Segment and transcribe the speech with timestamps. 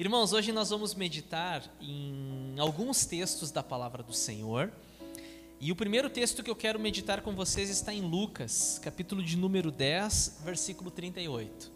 [0.00, 4.72] Irmãos, hoje nós vamos meditar em alguns textos da palavra do Senhor.
[5.60, 9.36] E o primeiro texto que eu quero meditar com vocês está em Lucas, capítulo de
[9.36, 11.70] número 10, versículo 38.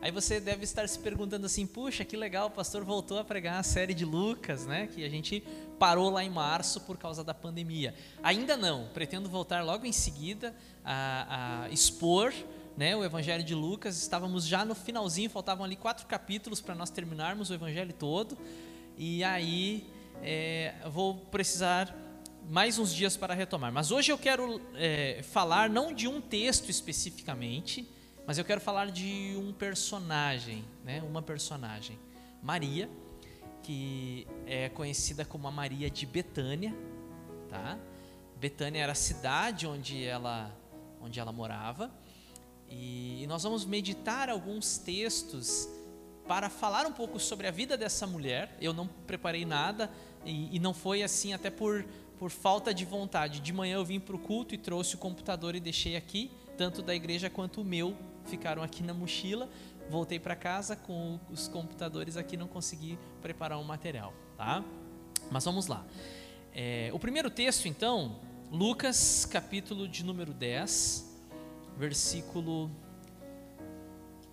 [0.00, 3.60] Aí você deve estar se perguntando assim: puxa, que legal, o pastor voltou a pregar
[3.60, 4.86] a série de Lucas, né?
[4.86, 5.44] Que a gente
[5.78, 7.94] parou lá em março por causa da pandemia.
[8.22, 12.32] Ainda não, pretendo voltar logo em seguida a, a expor
[12.76, 13.96] né, o Evangelho de Lucas.
[13.96, 18.36] Estávamos já no finalzinho, faltavam ali quatro capítulos para nós terminarmos o Evangelho todo.
[18.96, 19.86] E aí
[20.22, 21.94] é, vou precisar
[22.48, 23.72] mais uns dias para retomar.
[23.72, 27.88] Mas hoje eu quero é, falar não de um texto especificamente,
[28.26, 31.98] mas eu quero falar de um personagem, né, uma personagem,
[32.42, 32.88] Maria,
[33.62, 36.74] que é conhecida como a Maria de Betânia,
[37.48, 37.78] tá?
[38.36, 40.54] Betânia era a cidade onde ela,
[41.00, 41.90] onde ela morava
[42.70, 45.68] e nós vamos meditar alguns textos
[46.26, 48.56] para falar um pouco sobre a vida dessa mulher.
[48.60, 49.90] Eu não preparei nada
[50.24, 51.84] e, não foi assim até por,
[52.18, 53.40] por falta de vontade.
[53.40, 56.82] De manhã eu vim para o culto e trouxe o computador e deixei aqui, tanto
[56.82, 59.48] da igreja quanto o meu ficaram aqui na mochila.
[59.88, 64.64] Voltei para casa com os computadores aqui, não consegui preparar um material, tá?
[65.30, 65.84] Mas vamos lá.
[66.52, 68.18] É, o primeiro texto, então,
[68.50, 71.15] Lucas, capítulo de número 10,
[71.76, 72.70] versículo.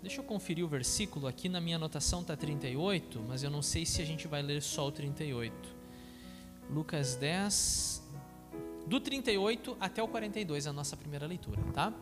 [0.01, 1.27] Deixa eu conferir o versículo.
[1.27, 4.61] Aqui na minha anotação está 38, mas eu não sei se a gente vai ler
[4.61, 5.53] só o 38.
[6.69, 8.03] Lucas 10,
[8.87, 11.93] do 38 até o 42, a nossa primeira leitura, tá?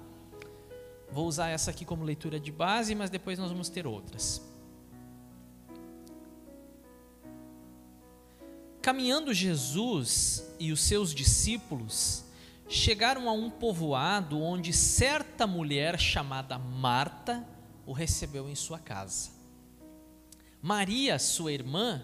[1.12, 4.42] Vou usar essa aqui como leitura de base, mas depois nós vamos ter outras.
[8.82, 12.24] Caminhando Jesus e os seus discípulos
[12.72, 17.46] chegaram a um povoado onde certa mulher chamada Marta
[17.86, 19.32] o recebeu em sua casa.
[20.62, 22.02] Maria, sua irmã,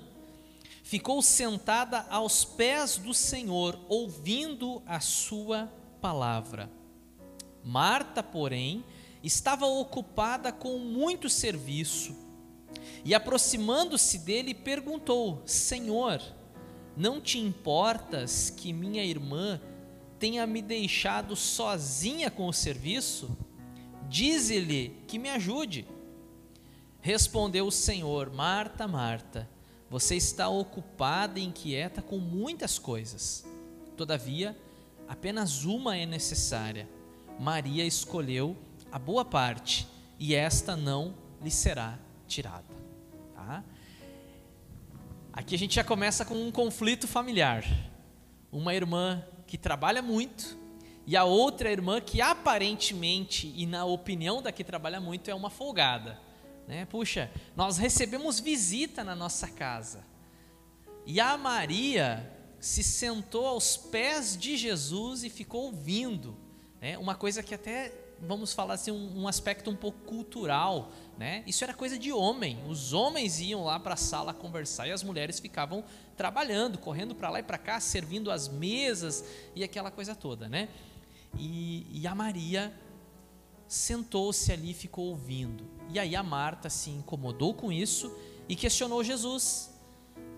[0.84, 6.70] ficou sentada aos pés do Senhor, ouvindo a sua palavra.
[7.64, 8.84] Marta, porém,
[9.24, 12.14] estava ocupada com muito serviço
[13.06, 16.22] e, aproximando-se dele, perguntou: Senhor,
[16.96, 19.62] não te importas que minha irmã
[20.20, 23.38] tenha me deixado sozinha com o serviço?
[24.10, 25.86] Dize-lhe que me ajude.
[27.02, 29.50] Respondeu o Senhor: Marta, Marta,
[29.90, 33.46] você está ocupada e inquieta com muitas coisas.
[33.96, 34.58] Todavia,
[35.08, 36.88] apenas uma é necessária.
[37.40, 38.56] Maria escolheu
[38.92, 39.88] a boa parte
[40.20, 42.76] e esta não lhe será tirada.
[43.36, 43.64] Tá?
[45.32, 47.64] Aqui a gente já começa com um conflito familiar.
[48.52, 50.58] Uma irmã que trabalha muito,
[51.08, 55.50] e a outra irmã que aparentemente, e na opinião da que trabalha muito, é uma
[55.50, 56.20] folgada.
[56.68, 56.86] Né?
[56.86, 60.06] Puxa, nós recebemos visita na nossa casa.
[61.06, 66.38] E a Maria se sentou aos pés de Jesus e ficou ouvindo.
[66.82, 66.98] Né?
[66.98, 70.92] Uma coisa que até, vamos falar assim, um, um aspecto um pouco cultural.
[71.18, 71.42] Né?
[71.48, 72.60] Isso era coisa de homem.
[72.68, 75.86] Os homens iam lá para a sala conversar e as mulheres ficavam
[76.18, 79.24] trabalhando, correndo para lá e para cá, servindo as mesas
[79.56, 80.68] e aquela coisa toda, né?
[81.38, 82.74] E, e a Maria
[83.68, 85.64] sentou-se ali e ficou ouvindo.
[85.90, 88.12] E aí a Marta se incomodou com isso
[88.50, 89.70] e questionou Jesus.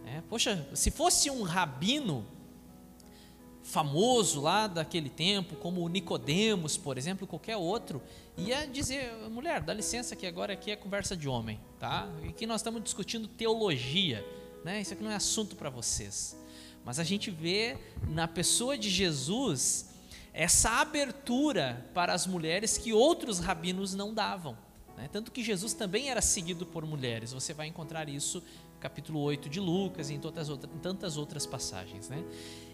[0.06, 2.26] É, Poxa, se fosse um rabino
[3.62, 8.02] famoso lá daquele tempo, como Nicodemos, por exemplo, qualquer outro,
[8.36, 12.10] ia dizer, mulher, dá licença que agora aqui é conversa de homem, tá?
[12.24, 14.26] E que nós estamos discutindo teologia
[14.64, 14.82] né?
[14.82, 16.38] Isso aqui não é assunto para vocês.
[16.84, 17.78] Mas a gente vê
[18.08, 19.90] na pessoa de Jesus
[20.34, 24.58] essa abertura para as mulheres que outros rabinos não davam.
[24.96, 25.10] Né?
[25.12, 27.34] Tanto que Jesus também era seguido por mulheres.
[27.34, 28.44] Você vai encontrar isso
[28.74, 32.10] no capítulo 8 de Lucas e em, tantas outras, em tantas outras passagens.
[32.10, 32.24] Né?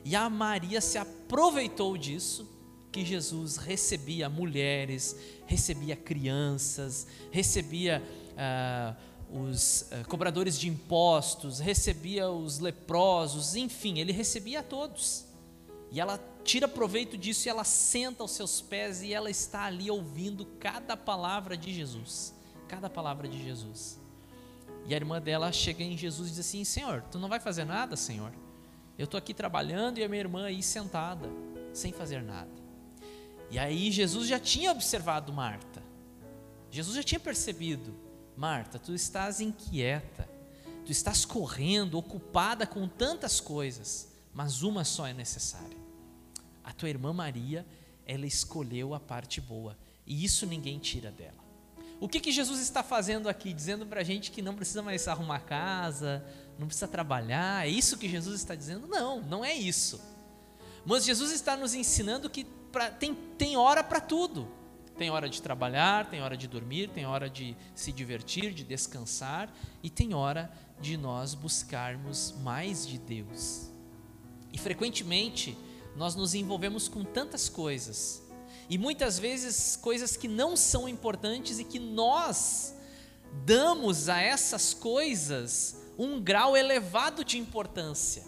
[0.04, 2.52] E a Maria se aproveitou disso,
[2.92, 5.16] que Jesus recebia mulheres,
[5.46, 8.02] recebia crianças, recebia.
[8.36, 15.26] Uh, os uh, cobradores de impostos, recebia os leprosos, enfim, ele recebia a todos.
[15.92, 19.92] E ela tira proveito disso e ela senta aos seus pés e ela está ali
[19.92, 22.34] ouvindo cada palavra de Jesus.
[22.70, 24.00] Cada palavra de Jesus.
[24.88, 27.66] E a irmã dela chega em Jesus e diz assim: Senhor, tu não vai fazer
[27.66, 28.32] nada, Senhor?
[28.98, 31.30] Eu estou aqui trabalhando e a minha irmã aí sentada,
[31.74, 32.52] sem fazer nada.
[33.52, 35.84] E aí Jesus já tinha observado Marta.
[36.72, 38.05] Jesus já tinha percebido
[38.38, 40.28] Marta, tu estás inquieta,
[40.86, 45.78] tu estás correndo, ocupada com tantas coisas, mas uma só é necessária.
[46.64, 47.66] A tua irmã Maria,
[48.06, 51.46] ela escolheu a parte boa, e isso ninguém tira dela.
[52.00, 53.54] O que, que Jesus está fazendo aqui?
[53.54, 56.24] Dizendo para a gente que não precisa mais arrumar casa,
[56.60, 57.66] não precisa trabalhar.
[57.66, 58.86] É isso que Jesus está dizendo?
[58.86, 60.02] Não, não é isso.
[60.86, 64.48] Mas Jesus está nos ensinando que pra, tem, tem hora para tudo.
[64.98, 69.54] Tem hora de trabalhar, tem hora de dormir, tem hora de se divertir, de descansar
[69.84, 73.70] e tem hora de nós buscarmos mais de Deus.
[74.54, 75.58] E frequentemente
[75.96, 78.24] nós nos envolvemos com tantas coisas
[78.70, 82.74] e muitas vezes coisas que não são importantes e que nós
[83.46, 88.24] damos a essas coisas um grau elevado de importância.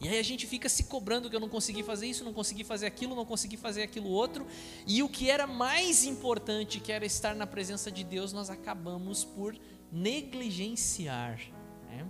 [0.00, 2.64] E aí a gente fica se cobrando que eu não consegui fazer isso, não consegui
[2.64, 4.46] fazer aquilo, não consegui fazer aquilo outro.
[4.86, 9.24] E o que era mais importante, que era estar na presença de Deus, nós acabamos
[9.24, 9.54] por
[9.92, 11.38] negligenciar.
[11.86, 12.06] Né?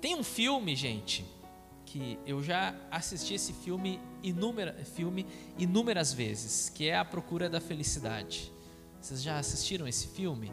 [0.00, 1.24] Tem um filme, gente,
[1.84, 5.26] que eu já assisti esse filme, inúmera, filme
[5.58, 8.52] inúmeras vezes, que é A Procura da Felicidade.
[9.00, 10.52] Vocês já assistiram esse filme?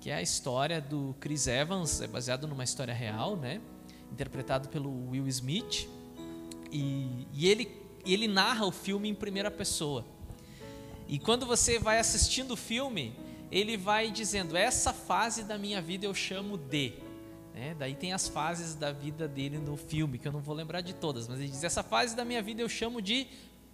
[0.00, 3.60] Que é a história do Chris Evans, é baseado numa história real, né?
[4.12, 5.88] Interpretado pelo Will Smith,
[6.70, 7.70] e, e ele,
[8.04, 10.04] ele narra o filme em primeira pessoa.
[11.08, 13.14] E quando você vai assistindo o filme,
[13.50, 16.94] ele vai dizendo: essa fase da minha vida eu chamo de.
[17.54, 20.82] É, daí tem as fases da vida dele no filme, que eu não vou lembrar
[20.82, 23.26] de todas, mas ele diz: essa fase da minha vida eu chamo de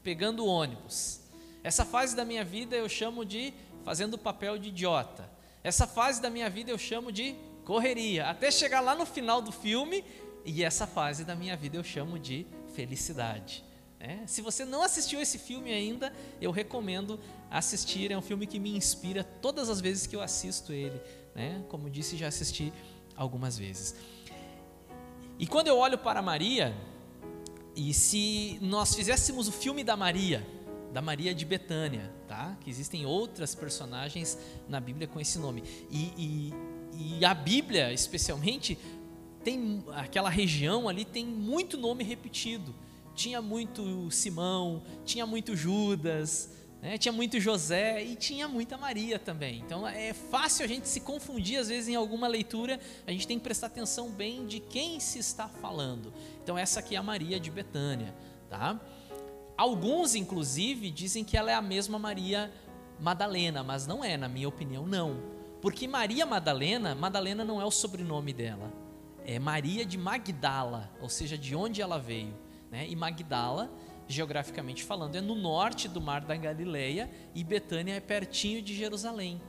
[0.03, 1.21] pegando ônibus.
[1.65, 3.55] Essa fase da minha vida eu chamo de
[3.85, 5.31] fazendo o papel de idiota.
[5.65, 8.29] Essa fase da minha vida eu chamo de correria.
[8.29, 10.05] Até chegar lá no final do filme,
[10.45, 13.65] e essa fase da minha vida eu chamo de felicidade.
[14.01, 18.11] É, se você não assistiu esse filme ainda, eu recomendo assistir.
[18.11, 21.01] É um filme que me inspira todas as vezes que eu assisto ele.
[21.35, 21.65] Né?
[21.69, 22.73] Como disse, já assisti
[23.15, 23.95] algumas vezes.
[25.39, 26.75] E quando eu olho para Maria,
[27.77, 30.45] e se nós fizéssemos o filme da Maria,
[30.93, 32.57] da Maria de Betânia, tá?
[32.61, 34.37] Que existem outras personagens
[34.69, 35.63] na Bíblia com esse nome.
[35.91, 36.53] E,
[36.93, 38.77] e, e a Bíblia, especialmente,
[39.43, 42.75] tem aquela região ali tem muito nome repetido.
[43.15, 46.51] Tinha muito Simão, tinha muito Judas,
[46.81, 46.97] né?
[46.97, 49.63] tinha muito José e tinha muita Maria também.
[49.67, 52.81] Então é fácil a gente se confundir às vezes em alguma leitura.
[53.07, 56.13] A gente tem que prestar atenção bem de quem se está falando.
[56.43, 58.15] Então essa aqui é a Maria de Betânia,
[58.49, 58.81] tá?
[59.57, 62.51] Alguns inclusive dizem que ela é a mesma Maria
[62.99, 65.21] Madalena, mas não é, na minha opinião, não.
[65.61, 68.82] Porque Maria Madalena, Madalena não é o sobrenome dela
[69.27, 72.35] é Maria de Magdala, ou seja, de onde ela veio.
[72.71, 72.89] Né?
[72.89, 73.71] E Magdala,
[74.09, 79.41] geograficamente falando, é no norte do Mar da Galileia e Betânia é pertinho de Jerusalém.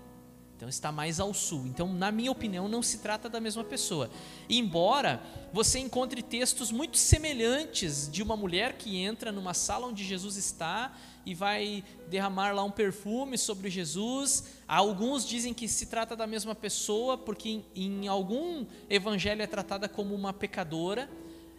[0.55, 1.65] Então está mais ao sul.
[1.67, 4.09] Então, na minha opinião, não se trata da mesma pessoa.
[4.49, 5.21] Embora
[5.51, 10.95] você encontre textos muito semelhantes de uma mulher que entra numa sala onde Jesus está
[11.25, 14.45] e vai derramar lá um perfume sobre Jesus.
[14.67, 19.87] Alguns dizem que se trata da mesma pessoa, porque em, em algum evangelho é tratada
[19.87, 21.09] como uma pecadora.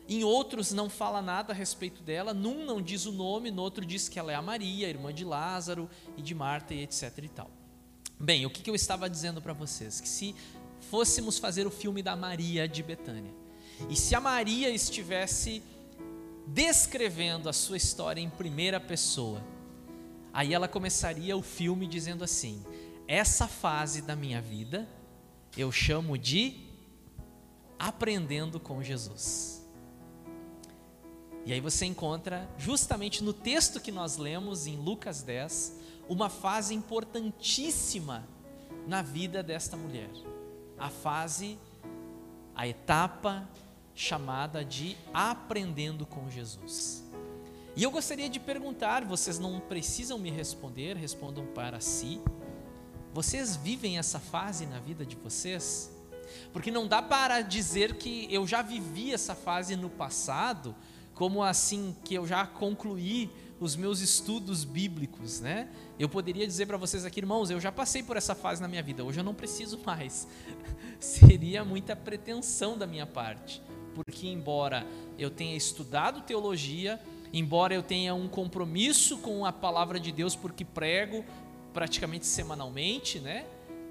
[0.06, 3.86] Em outros não fala nada a respeito dela, num não diz o nome, no outro
[3.86, 7.28] diz que ela é a Maria, irmã de Lázaro e de Marta e etc e
[7.28, 7.50] tal.
[8.20, 10.00] Bem, o que, que eu estava dizendo para vocês?
[10.00, 10.34] Que se
[10.90, 13.32] fôssemos fazer o filme da Maria de Betânia,
[13.88, 15.62] e se a Maria estivesse
[16.46, 19.42] descrevendo a sua história em primeira pessoa,
[20.34, 22.60] Aí ela começaria o filme dizendo assim:
[23.06, 24.88] essa fase da minha vida
[25.56, 26.60] eu chamo de
[27.78, 29.64] aprendendo com Jesus.
[31.46, 36.74] E aí você encontra, justamente no texto que nós lemos em Lucas 10, uma fase
[36.74, 38.26] importantíssima
[38.88, 40.10] na vida desta mulher.
[40.76, 41.58] A fase,
[42.56, 43.48] a etapa
[43.94, 47.03] chamada de aprendendo com Jesus.
[47.76, 52.20] E eu gostaria de perguntar, vocês não precisam me responder, respondam para si.
[53.12, 55.90] Vocês vivem essa fase na vida de vocês?
[56.52, 60.74] Porque não dá para dizer que eu já vivi essa fase no passado,
[61.14, 63.28] como assim que eu já concluí
[63.58, 65.68] os meus estudos bíblicos, né?
[65.98, 68.82] Eu poderia dizer para vocês aqui, irmãos, eu já passei por essa fase na minha
[68.84, 70.28] vida, hoje eu não preciso mais.
[71.00, 73.60] Seria muita pretensão da minha parte,
[73.96, 74.86] porque embora
[75.18, 77.00] eu tenha estudado teologia,
[77.38, 81.24] embora eu tenha um compromisso com a palavra de Deus, porque prego
[81.72, 83.44] praticamente semanalmente, né?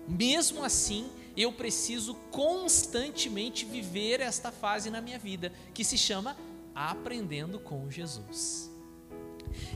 [0.07, 6.38] Mesmo assim, eu preciso constantemente viver esta fase na minha vida, que se chama
[6.73, 8.71] aprendendo com Jesus.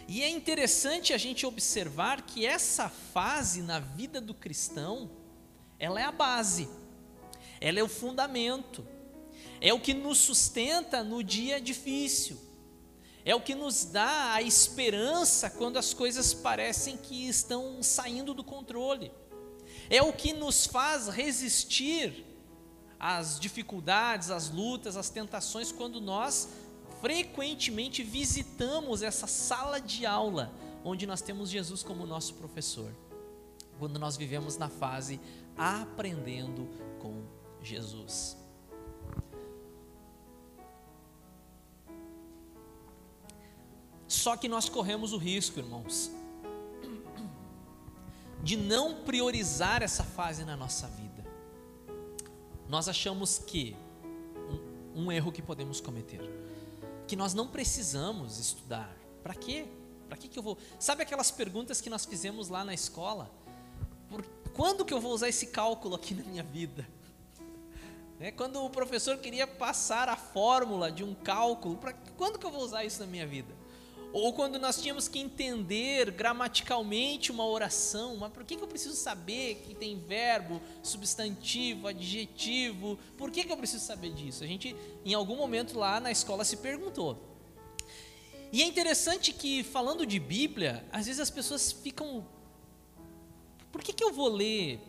[0.07, 5.09] E é interessante a gente observar que essa fase na vida do cristão,
[5.77, 6.69] ela é a base,
[7.59, 8.87] ela é o fundamento,
[9.59, 12.46] é o que nos sustenta no dia difícil,
[13.27, 18.41] é o que nos dá a esperança quando as coisas parecem que estão saindo do
[18.41, 19.11] controle.
[19.89, 22.25] é o que nos faz resistir
[22.97, 26.47] às dificuldades, às lutas, às tentações quando nós
[27.01, 32.89] frequentemente visitamos essa sala de aula onde nós temos Jesus como nosso professor.
[33.77, 35.19] Quando nós vivemos na fase
[35.57, 36.65] aprendendo
[37.01, 37.23] com
[37.61, 38.36] Jesus.
[44.07, 46.09] Só que nós corremos o risco, irmãos,
[48.41, 51.25] de não priorizar essa fase na nossa vida.
[52.69, 53.75] Nós achamos que
[54.95, 56.21] um, um erro que podemos cometer,
[57.07, 58.95] que nós não precisamos estudar.
[59.21, 59.65] Para quê?
[60.07, 60.57] Para que, que eu vou?
[60.79, 63.29] Sabe aquelas perguntas que nós fizemos lá na escola?
[64.09, 66.87] Por, quando que eu vou usar esse cálculo aqui na minha vida?
[68.19, 68.31] Né?
[68.31, 72.63] Quando o professor queria passar a fórmula de um cálculo, pra, quando que eu vou
[72.63, 73.53] usar isso na minha vida?
[74.13, 78.95] Ou quando nós tínhamos que entender gramaticalmente uma oração, mas por que, que eu preciso
[78.95, 82.97] saber que tem verbo, substantivo, adjetivo?
[83.17, 84.43] Por que, que eu preciso saber disso?
[84.43, 87.17] A gente, em algum momento lá na escola, se perguntou.
[88.51, 92.25] E é interessante que, falando de Bíblia, às vezes as pessoas ficam.
[93.71, 94.79] Por que, que eu vou ler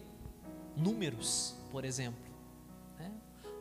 [0.76, 2.22] números, por exemplo?
[2.96, 3.12] Né?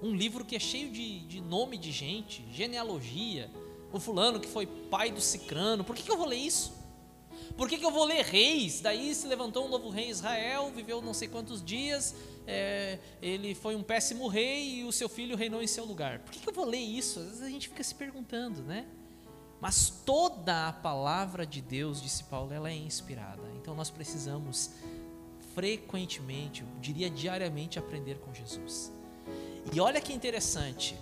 [0.04, 3.50] Um livro que é cheio de, de nome de gente, genealogia
[3.91, 6.77] o fulano que foi pai do cicrano, por que, que eu vou ler isso?
[7.56, 8.82] Por que, que eu vou ler reis?
[8.82, 12.15] Daí se levantou um novo rei Israel, viveu não sei quantos dias,
[12.46, 16.20] é, ele foi um péssimo rei e o seu filho reinou em seu lugar.
[16.20, 17.20] Por que, que eu vou ler isso?
[17.20, 18.86] Às vezes a gente fica se perguntando, né?
[19.60, 23.41] Mas toda a palavra de Deus, disse Paulo, ela é inspirada.
[23.56, 24.72] Então nós precisamos
[25.56, 28.91] frequentemente, eu diria diariamente, aprender com Jesus.
[29.74, 30.96] E olha que interessante,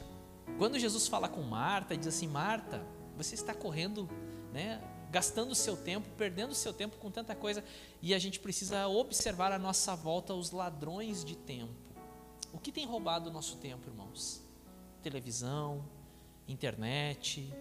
[0.58, 2.86] quando Jesus fala com Marta, diz assim: Marta,
[3.18, 4.10] você está correndo,
[4.54, 4.82] né,
[5.12, 7.64] gastando seu tempo, perdendo seu tempo com tanta coisa,
[8.02, 11.74] e a gente precisa observar à nossa volta os ladrões de tempo.
[12.54, 14.42] O que tem roubado o nosso tempo, irmãos?
[15.02, 15.84] Televisão,
[16.48, 17.54] internet,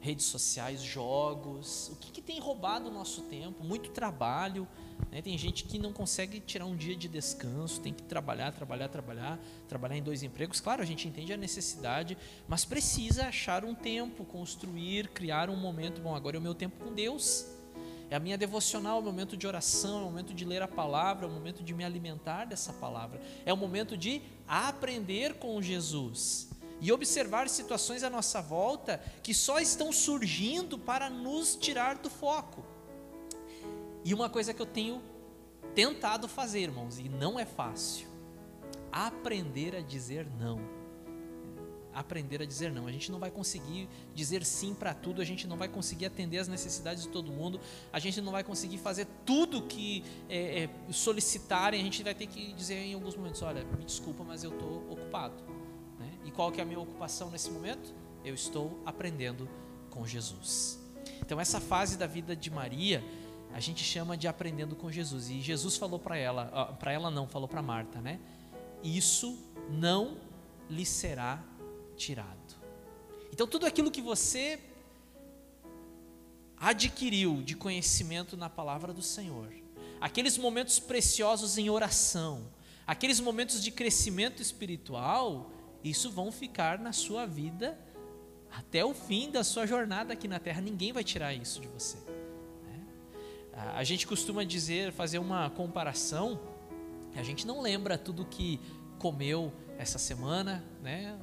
[0.00, 1.88] redes sociais, jogos.
[1.88, 3.64] O que, que tem roubado o nosso tempo?
[3.64, 4.66] Muito trabalho
[5.10, 5.22] né?
[5.22, 9.38] Tem gente que não consegue tirar um dia de descanso, tem que trabalhar, trabalhar, trabalhar,
[9.68, 10.60] trabalhar em dois empregos.
[10.60, 16.00] Claro, a gente entende a necessidade, mas precisa achar um tempo, construir, criar um momento.
[16.00, 17.46] Bom, agora é o meu tempo com Deus.
[18.08, 20.68] É a minha devocional, é o momento de oração, é o momento de ler a
[20.68, 23.20] palavra, é o momento de me alimentar dessa palavra.
[23.44, 26.48] É o momento de aprender com Jesus
[26.80, 32.75] e observar situações à nossa volta que só estão surgindo para nos tirar do foco.
[34.06, 35.02] E uma coisa que eu tenho
[35.74, 38.06] tentado fazer, irmãos, e não é fácil,
[38.92, 40.60] aprender a dizer não.
[41.92, 42.86] Aprender a dizer não.
[42.86, 46.38] A gente não vai conseguir dizer sim para tudo, a gente não vai conseguir atender
[46.38, 47.58] as necessidades de todo mundo,
[47.92, 52.28] a gente não vai conseguir fazer tudo que é, é, solicitarem, a gente vai ter
[52.28, 55.42] que dizer em alguns momentos: olha, me desculpa, mas eu estou ocupado.
[55.98, 56.12] Né?
[56.24, 57.92] E qual que é a minha ocupação nesse momento?
[58.24, 59.48] Eu estou aprendendo
[59.90, 60.78] com Jesus.
[61.20, 63.02] Então, essa fase da vida de Maria
[63.56, 65.30] a gente chama de aprendendo com Jesus.
[65.30, 68.20] E Jesus falou para ela, para ela não, falou para Marta, né?
[68.84, 69.38] Isso
[69.70, 70.18] não
[70.68, 71.42] lhe será
[71.96, 72.54] tirado.
[73.32, 74.60] Então tudo aquilo que você
[76.58, 79.50] adquiriu de conhecimento na palavra do Senhor,
[80.02, 82.52] aqueles momentos preciosos em oração,
[82.86, 85.50] aqueles momentos de crescimento espiritual,
[85.82, 87.78] isso vão ficar na sua vida
[88.50, 90.60] até o fim da sua jornada aqui na terra.
[90.60, 91.96] Ninguém vai tirar isso de você.
[93.56, 96.38] A gente costuma dizer, fazer uma comparação,
[97.14, 98.60] a gente não lembra tudo que
[98.98, 101.18] comeu essa semana, né?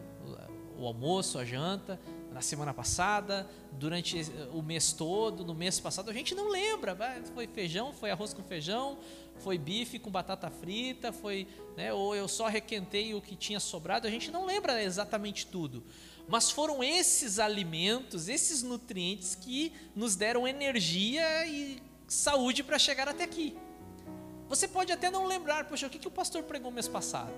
[0.76, 2.00] O almoço, a janta,
[2.32, 4.20] na semana passada, durante
[4.52, 6.98] o mês todo, no mês passado, a gente não lembra.
[7.36, 8.98] Foi feijão, foi arroz com feijão,
[9.38, 11.48] foi bife com batata frita, foi,
[11.78, 15.84] né, ou eu só requentei o que tinha sobrado, a gente não lembra exatamente tudo.
[16.28, 23.24] Mas foram esses alimentos, esses nutrientes que nos deram energia e saúde para chegar até
[23.24, 23.58] aqui.
[24.48, 27.34] Você pode até não lembrar, poxa, o que, que o pastor pregou mês passado?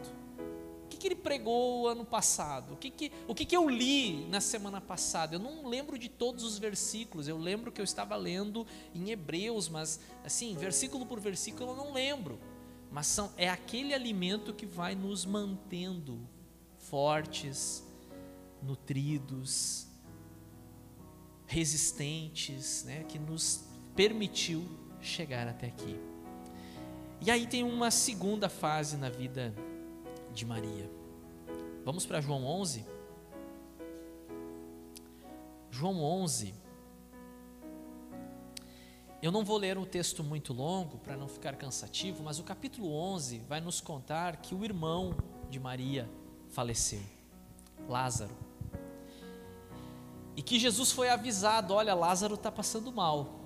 [0.84, 2.74] O que, que ele pregou ano passado?
[2.74, 5.36] O, que, que, o que, que eu li na semana passada?
[5.36, 9.67] Eu não lembro de todos os versículos, eu lembro que eu estava lendo em Hebreus,
[9.69, 12.39] mas assim, versículo por versículo eu não lembro.
[12.91, 16.19] Mas são, é aquele alimento que vai nos mantendo
[16.77, 17.84] fortes,
[18.62, 19.88] nutridos,
[21.45, 23.03] resistentes, né?
[23.03, 23.63] que nos
[23.96, 24.64] permitiu
[25.02, 26.00] chegar até aqui.
[27.22, 29.54] E aí tem uma segunda fase na vida
[30.34, 30.90] de Maria.
[31.84, 32.86] Vamos para João 11?
[35.72, 36.54] João 11.
[39.22, 42.94] Eu não vou ler um texto muito longo para não ficar cansativo, mas o capítulo
[42.94, 45.16] 11 vai nos contar que o irmão
[45.50, 46.10] de Maria
[46.50, 47.02] faleceu,
[47.88, 48.36] Lázaro.
[50.36, 53.45] E que Jesus foi avisado: olha, Lázaro está passando mal.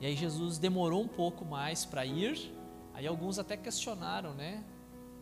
[0.00, 2.52] E aí Jesus demorou um pouco mais para ir.
[2.94, 4.62] Aí alguns até questionaram, né?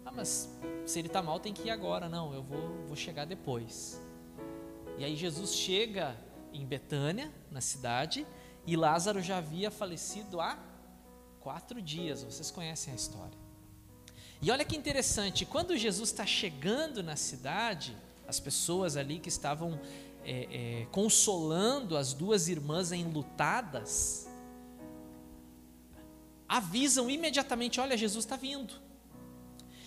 [0.04, 0.48] Ah, mas
[0.86, 2.08] se ele está mal tem que ir agora.
[2.08, 4.00] Não, eu vou, vou chegar depois.
[4.98, 6.16] E aí Jesus chega
[6.52, 8.26] em Betânia, na cidade,
[8.66, 10.58] e Lázaro já havia falecido há
[11.40, 12.22] quatro dias.
[12.22, 13.38] Vocês conhecem a história.
[14.40, 17.96] E olha que interessante, quando Jesus está chegando na cidade,
[18.28, 19.80] as pessoas ali que estavam
[20.24, 24.28] é, é, consolando as duas irmãs enlutadas,
[26.48, 28.74] avisam imediatamente: olha, Jesus está vindo.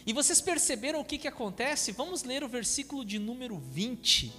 [0.05, 1.91] E vocês perceberam o que, que acontece?
[1.91, 4.31] Vamos ler o versículo de número 20.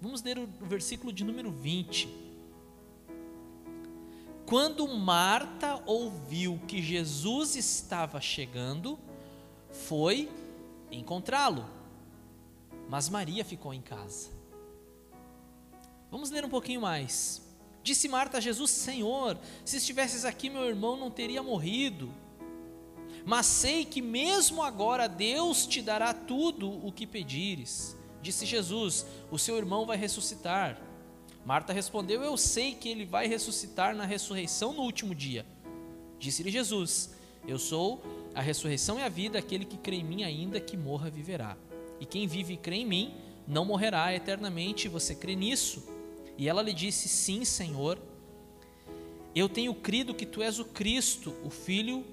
[0.00, 2.08] Vamos ler o versículo de número 20.
[4.46, 8.98] Quando Marta ouviu que Jesus estava chegando,
[9.70, 10.30] foi
[10.90, 11.68] encontrá-lo,
[12.88, 14.30] mas Maria ficou em casa.
[16.10, 17.47] Vamos ler um pouquinho mais.
[17.88, 22.12] Disse Marta a Jesus: Senhor, se estivesses aqui, meu irmão não teria morrido.
[23.24, 27.96] Mas sei que mesmo agora Deus te dará tudo o que pedires.
[28.20, 30.78] Disse Jesus: O seu irmão vai ressuscitar.
[31.46, 35.46] Marta respondeu: Eu sei que ele vai ressuscitar na ressurreição no último dia.
[36.18, 37.14] Disse-lhe Jesus:
[37.46, 38.02] Eu sou
[38.34, 41.56] a ressurreição e a vida, aquele que crê em mim, ainda que morra, viverá.
[41.98, 43.14] E quem vive e crê em mim,
[43.46, 44.88] não morrerá eternamente.
[44.88, 45.96] Você crê nisso?
[46.38, 47.98] E ela lhe disse: Sim, Senhor.
[49.34, 52.04] Eu tenho crido que tu és o Cristo, o Filho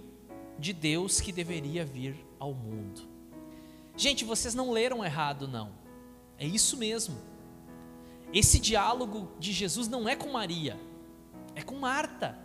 [0.59, 3.07] de Deus que deveria vir ao mundo.
[3.95, 5.71] Gente, vocês não leram errado, não.
[6.37, 7.17] É isso mesmo.
[8.33, 10.77] Esse diálogo de Jesus não é com Maria,
[11.55, 12.37] é com Marta.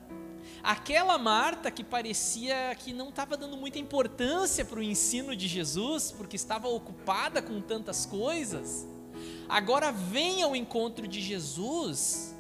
[0.63, 6.13] Aquela Marta que parecia que não estava dando muita importância para o ensino de Jesus,
[6.13, 8.87] porque estava ocupada com tantas coisas,
[9.49, 12.35] agora vem ao encontro de Jesus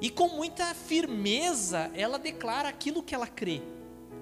[0.00, 3.62] e com muita firmeza ela declara aquilo que ela crê.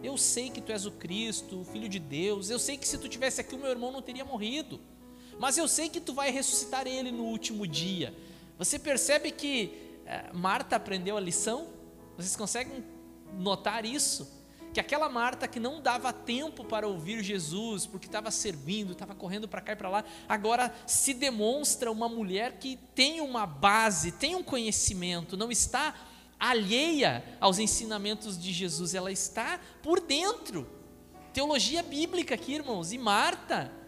[0.03, 2.51] Eu sei que tu és o Cristo, o Filho de Deus.
[2.51, 4.81] Eu sei que se tu tivesse aqui, o meu irmão não teria morrido.
[5.39, 8.15] Mas eu sei que tu vai ressuscitar ele no último dia.
[8.59, 9.73] Você percebe que
[10.05, 11.69] eh, Marta aprendeu a lição?
[12.17, 12.85] Vocês conseguem
[13.39, 14.42] notar isso?
[14.73, 19.47] Que aquela Marta que não dava tempo para ouvir Jesus, porque estava servindo, estava correndo
[19.47, 24.35] para cá e para lá, agora se demonstra uma mulher que tem uma base, tem
[24.35, 25.95] um conhecimento, não está
[26.41, 30.69] alheia aos ensinamentos de Jesus, ela está por dentro.
[31.33, 33.82] Teologia bíblica aqui, irmãos, e Marta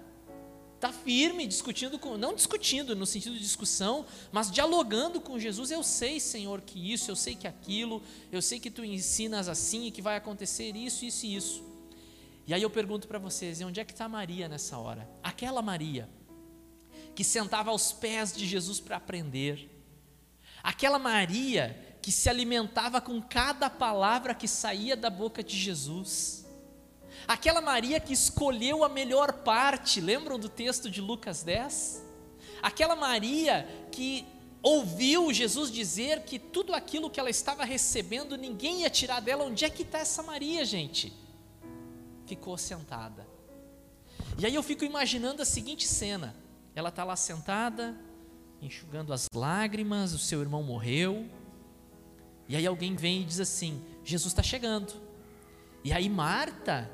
[0.85, 5.71] está firme, discutindo com, não discutindo no sentido de discussão, mas dialogando com Jesus.
[5.71, 9.87] Eu sei, Senhor, que isso, eu sei que aquilo, eu sei que tu ensinas assim
[9.87, 11.65] e que vai acontecer isso, isso e isso.
[12.47, 15.09] E aí eu pergunto para vocês: e onde é que está Maria nessa hora?
[15.23, 16.07] Aquela Maria
[17.15, 19.71] que sentava aos pés de Jesus para aprender,
[20.63, 26.44] aquela Maria que se alimentava com cada palavra que saía da boca de Jesus
[27.27, 32.05] Aquela Maria que escolheu a melhor parte, lembram do texto de Lucas 10?
[32.63, 34.27] Aquela Maria que
[34.63, 39.45] ouviu Jesus dizer que tudo aquilo que ela estava recebendo, ninguém ia tirar dela.
[39.45, 41.13] Onde é que está essa Maria, gente?
[42.27, 43.27] Ficou sentada.
[44.39, 46.35] E aí eu fico imaginando a seguinte cena:
[46.75, 47.95] ela está lá sentada,
[48.61, 51.29] enxugando as lágrimas, o seu irmão morreu.
[52.49, 54.95] E aí alguém vem e diz assim: Jesus está chegando.
[55.83, 56.91] E aí Marta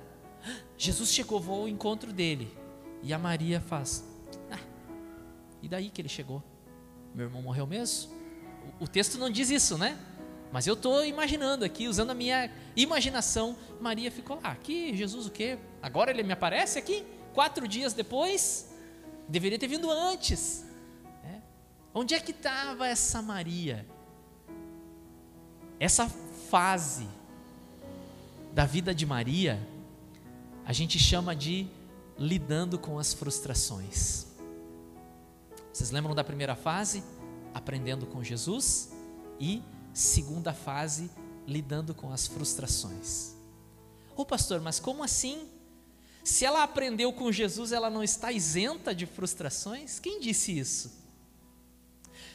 [0.77, 2.57] Jesus chegou, vou ao encontro dele.
[3.03, 4.05] E a Maria faz:
[4.51, 4.59] ah,
[5.63, 6.43] E daí que ele chegou?
[7.15, 8.13] Meu irmão morreu mesmo?
[8.79, 9.99] O, texto não diz isso, né?
[10.53, 13.57] Mas eu estou imaginando aqui, usando a minha imaginação.
[13.81, 14.51] Maria ficou lá.
[14.51, 15.59] Aqui, Jesus o quê?
[15.83, 17.05] Agora ele me aparece aqui?
[17.33, 18.73] Quatro dias depois?
[19.29, 20.65] Deveria ter vindo antes.
[21.25, 21.41] É.
[21.95, 23.87] Onde é que estava essa Maria?
[25.79, 26.09] Essa
[26.51, 27.09] fase
[28.53, 29.61] da vida de Maria
[30.71, 31.67] a gente chama de
[32.17, 34.27] lidando com as frustrações.
[35.73, 37.03] Vocês lembram da primeira fase?
[37.53, 38.93] Aprendendo com Jesus.
[39.41, 41.11] E segunda fase,
[41.45, 43.33] lidando com as frustrações.
[44.15, 45.49] Ô pastor, mas como assim?
[46.23, 49.99] Se ela aprendeu com Jesus, ela não está isenta de frustrações?
[49.99, 51.01] Quem disse isso?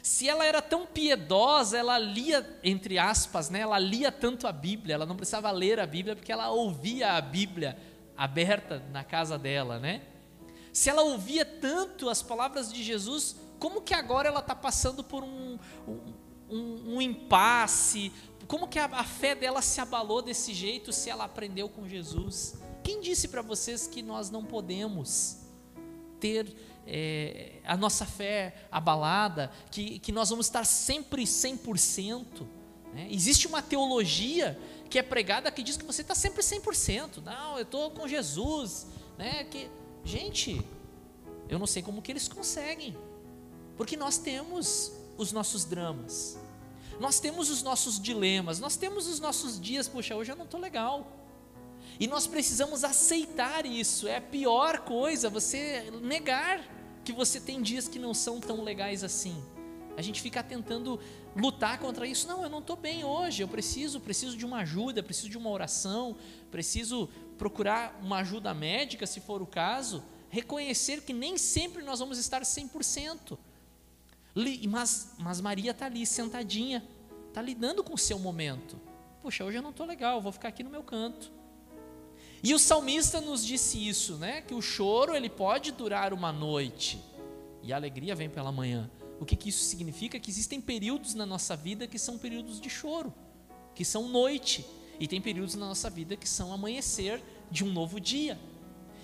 [0.02, 4.94] Se ela era tão piedosa, ela lia, entre aspas, né, ela lia tanto a Bíblia,
[4.94, 9.78] ela não precisava ler a Bíblia porque ela ouvia a Bíblia aberta na casa dela,
[9.78, 10.02] né?
[10.72, 15.24] Se ela ouvia tanto as palavras de Jesus, como que agora ela está passando por
[15.24, 15.58] um,
[16.48, 18.12] um, um, impasse.
[18.46, 22.60] Como que a, a fé dela se abalou desse jeito se ela aprendeu com Jesus?
[22.84, 25.38] Quem disse para vocês que nós não podemos
[26.20, 26.54] ter
[26.86, 32.46] é, a nossa fé abalada, que, que nós vamos estar sempre 100%?
[32.96, 33.08] Né?
[33.10, 37.22] Existe uma teologia que é pregada que diz que você está sempre 100%.
[37.22, 38.86] Não, eu estou com Jesus.
[39.18, 39.44] Né?
[39.44, 39.68] Que,
[40.02, 40.64] gente,
[41.46, 42.96] eu não sei como que eles conseguem.
[43.76, 46.38] Porque nós temos os nossos dramas.
[46.98, 50.58] Nós temos os nossos dilemas, nós temos os nossos dias, puxa, hoje eu não estou
[50.58, 51.06] legal.
[52.00, 54.08] E nós precisamos aceitar isso.
[54.08, 56.64] É a pior coisa você negar
[57.04, 59.36] que você tem dias que não são tão legais assim.
[59.98, 60.98] A gente fica tentando
[61.36, 62.26] lutar contra isso.
[62.26, 63.42] Não, eu não estou bem hoje.
[63.42, 66.16] Eu preciso, preciso de uma ajuda, preciso de uma oração,
[66.50, 70.02] preciso procurar uma ajuda médica, se for o caso.
[70.30, 73.38] Reconhecer que nem sempre nós vamos estar 100%.
[74.68, 76.84] Mas, mas Maria está ali sentadinha,
[77.28, 78.78] está lidando com o seu momento.
[79.22, 81.32] Puxa, hoje eu não estou legal, vou ficar aqui no meu canto.
[82.42, 84.40] E o salmista nos disse isso, né?
[84.40, 87.02] Que o choro ele pode durar uma noite
[87.62, 88.90] e a alegria vem pela manhã.
[89.18, 90.20] O que, que isso significa?
[90.20, 93.12] Que existem períodos na nossa vida que são períodos de choro,
[93.74, 94.66] que são noite,
[94.98, 98.38] e tem períodos na nossa vida que são amanhecer de um novo dia.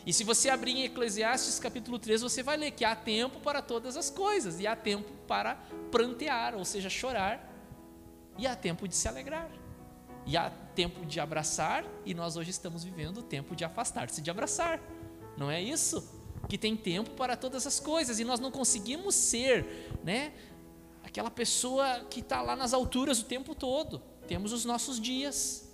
[0.05, 3.63] E se você abrir em Eclesiastes capítulo 3, você vai ler que há tempo para
[3.63, 5.55] todas as coisas, e há tempo para
[5.91, 7.49] prantear, ou seja, chorar,
[8.37, 9.51] e há tempo de se alegrar.
[10.27, 14.31] E há tempo de abraçar, e nós hoje estamos vivendo o tempo de afastar-se de
[14.31, 14.81] abraçar.
[15.37, 16.22] Não é isso?
[16.49, 20.33] Que tem tempo para todas as coisas e nós não conseguimos ser, né,
[21.03, 24.03] aquela pessoa que está lá nas alturas o tempo todo.
[24.27, 25.69] Temos os nossos dias,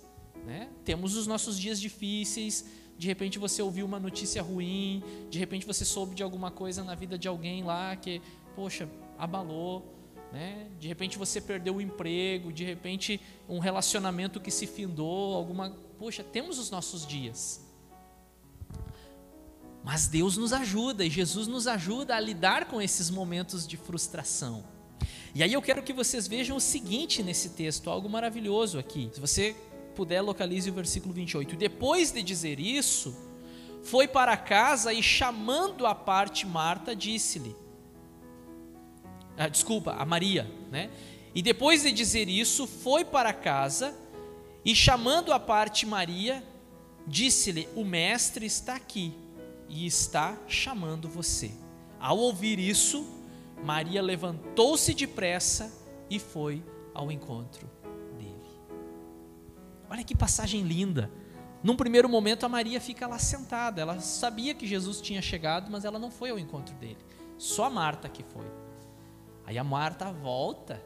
[0.45, 0.69] né?
[0.83, 2.65] Temos os nossos dias difíceis.
[2.97, 6.95] De repente você ouviu uma notícia ruim, de repente você soube de alguma coisa na
[6.95, 8.21] vida de alguém lá que,
[8.55, 9.85] poxa, abalou,
[10.33, 10.67] né?
[10.79, 16.23] De repente você perdeu o emprego, de repente um relacionamento que se findou, alguma, poxa,
[16.23, 17.65] temos os nossos dias.
[19.83, 24.63] Mas Deus nos ajuda e Jesus nos ajuda a lidar com esses momentos de frustração.
[25.33, 29.09] E aí eu quero que vocês vejam o seguinte nesse texto, algo maravilhoso aqui.
[29.13, 29.55] Se você
[29.95, 31.55] puder, localize o versículo 28.
[31.55, 33.15] Depois de dizer isso,
[33.83, 37.55] foi para casa e chamando a parte Marta, disse-lhe:
[39.37, 40.89] ah, Desculpa, a Maria, né?
[41.33, 43.95] E depois de dizer isso, foi para casa
[44.65, 46.43] e chamando a parte Maria,
[47.07, 49.13] disse-lhe: O mestre está aqui
[49.69, 51.51] e está chamando você.
[51.99, 53.05] Ao ouvir isso,
[53.63, 55.71] Maria levantou-se depressa
[56.09, 57.69] e foi ao encontro
[58.17, 58.35] dele.
[59.89, 61.11] Olha que passagem linda.
[61.61, 63.81] Num primeiro momento, a Maria fica lá sentada.
[63.81, 66.97] Ela sabia que Jesus tinha chegado, mas ela não foi ao encontro dele.
[67.37, 68.45] Só a Marta que foi.
[69.45, 70.81] Aí a Marta volta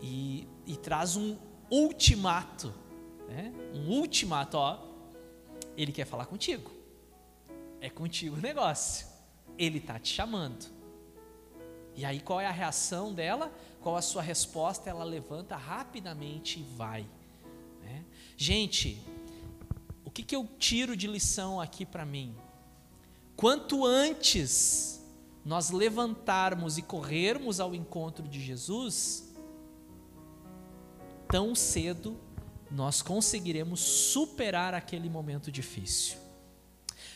[0.00, 1.36] e, e traz um
[1.70, 2.72] ultimato.
[3.28, 3.52] Né?
[3.74, 4.78] Um ultimato, ó.
[5.76, 6.79] Ele quer falar contigo
[7.80, 9.06] é contigo o negócio.
[9.58, 10.66] Ele está te chamando.
[11.94, 13.52] E aí qual é a reação dela?
[13.80, 14.88] Qual a sua resposta?
[14.88, 17.06] Ela levanta rapidamente e vai.
[17.82, 18.04] Né?
[18.36, 19.02] Gente,
[20.04, 22.34] o que, que eu tiro de lição aqui para mim?
[23.36, 25.00] Quanto antes
[25.44, 29.32] nós levantarmos e corrermos ao encontro de Jesus,
[31.28, 32.18] tão cedo
[32.70, 36.18] nós conseguiremos superar aquele momento difícil.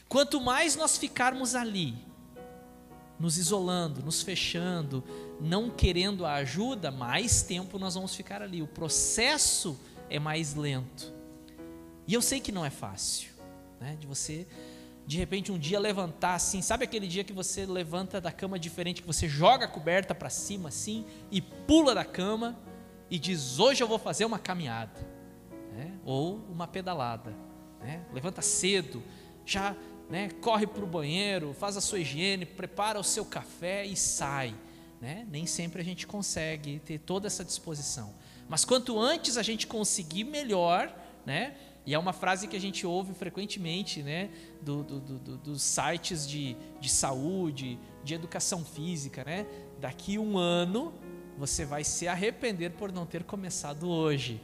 [0.08, 1.94] Quanto mais nós ficarmos ali,
[3.18, 5.02] nos isolando, nos fechando,
[5.40, 8.62] não querendo a ajuda, mais tempo nós vamos ficar ali.
[8.62, 9.78] O processo
[10.10, 11.12] é mais lento.
[12.06, 13.30] E eu sei que não é fácil,
[13.80, 13.96] né?
[13.98, 14.46] De você,
[15.06, 19.00] de repente, um dia levantar assim, sabe aquele dia que você levanta da cama diferente,
[19.00, 22.58] que você joga a coberta para cima assim e pula da cama
[23.10, 25.00] e diz: Hoje eu vou fazer uma caminhada,
[25.72, 25.98] né?
[26.04, 27.34] ou uma pedalada.
[27.80, 28.04] Né?
[28.12, 29.02] Levanta cedo,
[29.46, 29.74] já
[30.08, 30.28] né?
[30.40, 34.54] corre para o banheiro, faz a sua higiene, prepara o seu café e sai.
[35.00, 35.26] Né?
[35.30, 38.14] Nem sempre a gente consegue ter toda essa disposição.
[38.48, 40.94] Mas quanto antes a gente conseguir, melhor.
[41.26, 41.54] Né?
[41.86, 44.30] E é uma frase que a gente ouve frequentemente né?
[44.62, 49.24] do, do, do, dos sites de, de saúde, de educação física.
[49.24, 49.46] Né?
[49.80, 50.94] Daqui um ano
[51.36, 54.40] você vai se arrepender por não ter começado hoje.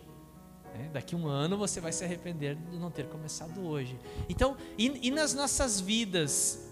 [0.75, 3.99] É, daqui um ano você vai se arrepender de não ter começado hoje.
[4.29, 6.71] Então, e, e nas nossas vidas,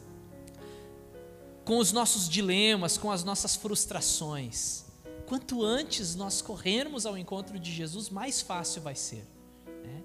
[1.64, 4.84] com os nossos dilemas, com as nossas frustrações,
[5.26, 9.26] quanto antes nós corrermos ao encontro de Jesus, mais fácil vai ser.
[9.66, 10.02] Né?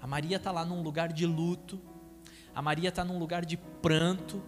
[0.00, 1.80] A Maria está lá num lugar de luto,
[2.54, 4.42] a Maria está num lugar de pranto,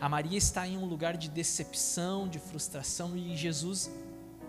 [0.00, 3.90] a Maria está em um lugar de decepção, de frustração, e Jesus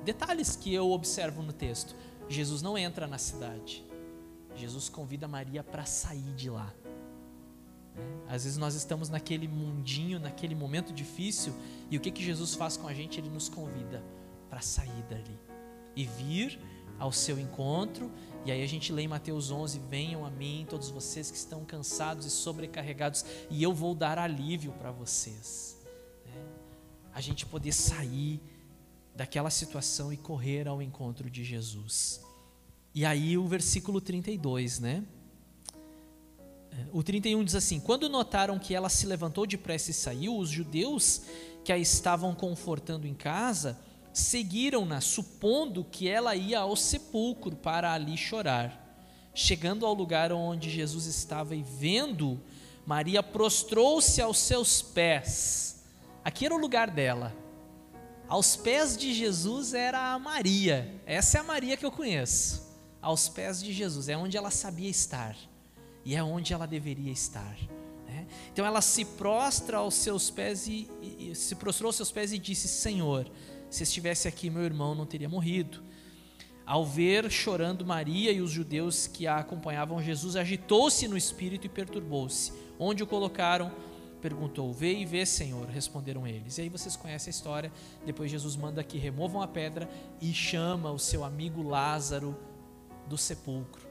[0.04, 1.95] Detalhes que eu observo no texto:
[2.29, 3.83] Jesus não entra na cidade,
[4.55, 6.73] Jesus convida Maria para sair de lá.
[8.27, 11.53] Às vezes nós estamos naquele mundinho, naquele momento difícil,
[11.89, 13.19] e o que, que Jesus faz com a gente?
[13.19, 14.03] Ele nos convida
[14.49, 15.39] para sair dali
[15.95, 16.59] e vir
[16.99, 18.11] ao seu encontro.
[18.45, 21.65] E aí a gente lê em Mateus 11: Venham a mim, todos vocês que estão
[21.65, 25.81] cansados e sobrecarregados, e eu vou dar alívio para vocês.
[26.27, 26.41] É.
[27.13, 28.41] A gente poder sair
[29.19, 32.21] daquela situação e correr ao encontro de Jesus.
[32.95, 35.03] E aí o versículo 32, né?
[36.93, 41.23] O 31 diz assim: Quando notaram que ela se levantou depressa e saiu, os judeus
[41.65, 43.77] que a estavam confortando em casa
[44.13, 48.88] seguiram-na, supondo que ela ia ao sepulcro para ali chorar.
[49.34, 52.39] Chegando ao lugar onde Jesus estava e vendo,
[52.86, 55.84] Maria prostrou-se aos seus pés.
[56.23, 57.48] Aqui era o lugar dela.
[58.29, 61.01] Aos pés de Jesus era a Maria.
[61.03, 62.61] Essa é a Maria que eu conheço.
[63.01, 65.35] Aos pés de Jesus, é onde ela sabia estar
[66.05, 67.57] e é onde ela deveria estar.
[68.07, 68.27] Né?
[68.53, 72.37] Então ela se prostra aos seus pés e, e, se prostrou aos seus pés e
[72.37, 73.27] disse: Senhor,
[73.67, 75.81] se estivesse aqui, meu irmão não teria morrido.
[76.67, 81.69] Ao ver chorando Maria e os judeus que a acompanhavam, Jesus agitou-se no espírito e
[81.69, 82.53] perturbou-se.
[82.77, 83.71] Onde o colocaram?
[84.21, 86.58] Perguntou: Vê e vê, Senhor, responderam eles.
[86.58, 87.71] E aí vocês conhecem a história.
[88.05, 89.89] Depois Jesus manda que removam a pedra
[90.21, 92.36] e chama o seu amigo Lázaro
[93.08, 93.88] do sepulcro.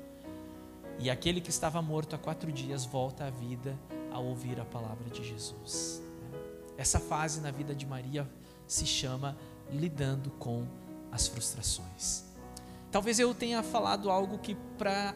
[0.99, 3.79] E aquele que estava morto há quatro dias volta à vida
[4.11, 6.03] ao ouvir a palavra de Jesus.
[6.77, 8.29] Essa fase na vida de Maria
[8.67, 9.37] se chama
[9.71, 10.67] lidando com
[11.11, 12.25] as frustrações.
[12.91, 15.14] Talvez eu tenha falado algo que para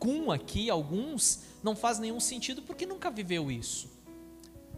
[0.00, 3.90] algum aqui, alguns, não faz nenhum sentido porque nunca viveu isso.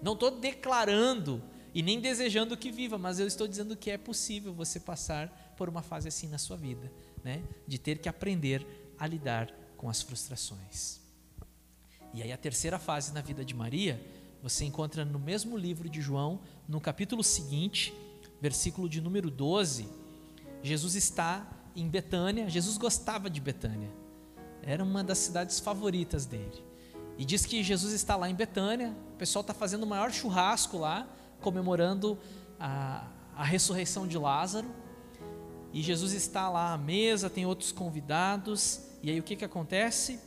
[0.03, 1.41] Não estou declarando
[1.73, 5.69] e nem desejando que viva, mas eu estou dizendo que é possível você passar por
[5.69, 6.91] uma fase assim na sua vida,
[7.23, 7.43] né?
[7.69, 8.67] De ter que aprender
[8.99, 11.01] a lidar com as frustrações.
[12.13, 14.05] E aí a terceira fase na vida de Maria,
[14.43, 17.95] você encontra no mesmo livro de João, no capítulo seguinte,
[18.41, 19.89] versículo de número 12,
[20.65, 22.51] Jesus está em Betânia.
[22.51, 23.89] Jesus gostava de Betânia,
[24.63, 26.65] era uma das cidades favoritas dele.
[27.19, 30.79] E diz que Jesus está lá em Betânia, o pessoal está fazendo o maior churrasco
[30.79, 31.07] lá,
[31.41, 32.19] comemorando
[32.59, 34.69] a, a ressurreição de Lázaro.
[35.73, 38.81] E Jesus está lá à mesa, tem outros convidados.
[39.03, 40.21] E aí o que, que acontece?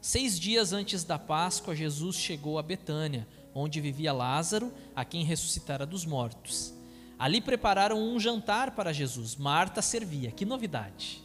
[0.00, 5.86] Seis dias antes da Páscoa, Jesus chegou a Betânia, onde vivia Lázaro, a quem ressuscitara
[5.86, 6.74] dos mortos.
[7.18, 9.36] Ali prepararam um jantar para Jesus.
[9.36, 10.30] Marta servia.
[10.30, 11.23] Que novidade!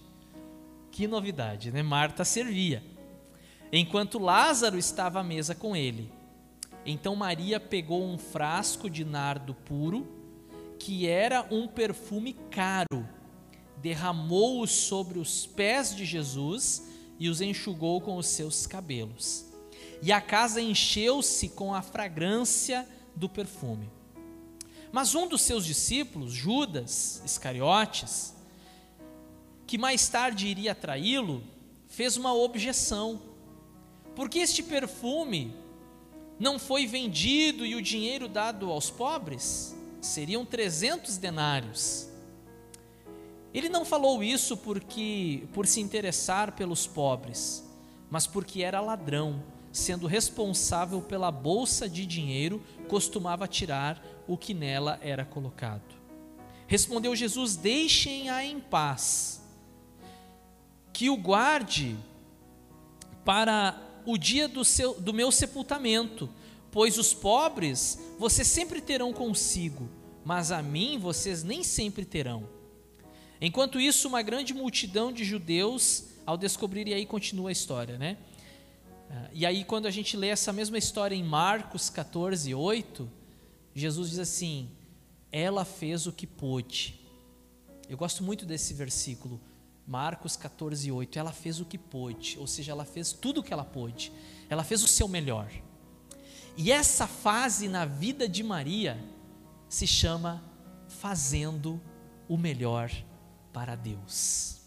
[1.00, 1.82] Que novidade, né?
[1.82, 2.84] Marta servia.
[3.72, 6.12] Enquanto Lázaro estava à mesa com ele.
[6.86, 10.06] Então Maria pegou um frasco de nardo puro,
[10.78, 13.08] que era um perfume caro,
[13.78, 19.46] derramou-o sobre os pés de Jesus e os enxugou com os seus cabelos.
[20.02, 22.86] E a casa encheu-se com a fragrância
[23.16, 23.90] do perfume.
[24.92, 28.38] Mas um dos seus discípulos, Judas Iscariotes,
[29.70, 31.44] que mais tarde iria traí-lo,
[31.88, 33.22] fez uma objeção.
[34.16, 35.54] Porque este perfume
[36.40, 39.78] não foi vendido e o dinheiro dado aos pobres?
[40.02, 42.10] Seriam 300 denários.
[43.54, 47.64] Ele não falou isso porque por se interessar pelos pobres,
[48.10, 54.98] mas porque era ladrão, sendo responsável pela bolsa de dinheiro, costumava tirar o que nela
[55.04, 55.94] era colocado.
[56.66, 59.39] Respondeu Jesus: Deixem-a em paz,
[61.00, 61.96] que o guarde
[63.24, 66.30] para o dia do, seu, do meu sepultamento,
[66.74, 69.90] pois os pobres vocês sempre terão consigo,
[70.26, 72.50] mas a mim vocês nem sempre terão.
[73.40, 78.18] Enquanto isso, uma grande multidão de judeus, ao descobrir, e aí continua a história, né?
[79.10, 83.10] Ah, e aí, quando a gente lê essa mesma história em Marcos 14, 8,
[83.74, 84.70] Jesus diz assim:
[85.32, 87.00] Ela fez o que pôde.
[87.88, 89.40] Eu gosto muito desse versículo,
[89.90, 91.18] Marcos 14, 8.
[91.18, 94.14] Ela fez o que pôde, ou seja, ela fez tudo o que ela pôde,
[94.48, 95.52] ela fez o seu melhor.
[96.56, 99.04] E essa fase na vida de Maria
[99.68, 100.44] se chama
[100.88, 101.82] fazendo
[102.28, 102.92] o melhor
[103.52, 104.62] para Deus.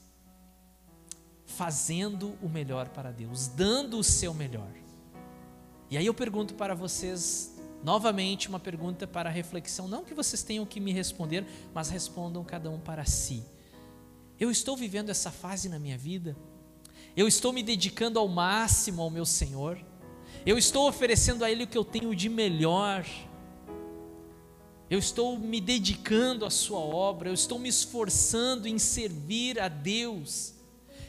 [1.47, 4.73] Fazendo o melhor para Deus, dando o seu melhor.
[5.89, 7.53] E aí eu pergunto para vocês
[7.85, 12.71] Novamente, uma pergunta para reflexão, não que vocês tenham que me responder, mas respondam cada
[12.71, 13.43] um para si.
[14.43, 16.37] Eu estou vivendo essa fase na minha vida?
[17.17, 19.79] Eu estou me dedicando ao máximo ao meu Senhor?
[20.45, 23.07] Eu estou oferecendo a Ele o que eu tenho de melhor?
[24.91, 30.55] eu estou me dedicando à Sua obra, eu estou me esforçando em servir a Deus,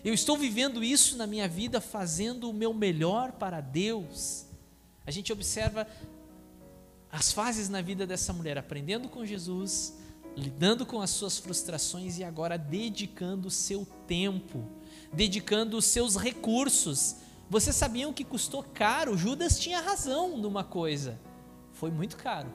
[0.05, 4.45] eu estou vivendo isso na minha vida, fazendo o meu melhor para Deus.
[5.05, 5.85] A gente observa
[7.11, 9.95] as fases na vida dessa mulher, aprendendo com Jesus,
[10.35, 14.63] lidando com as suas frustrações e agora dedicando o seu tempo,
[15.11, 17.17] dedicando os seus recursos.
[17.49, 19.17] Vocês sabiam que custou caro?
[19.17, 21.19] Judas tinha razão numa coisa.
[21.71, 22.51] Foi muito caro.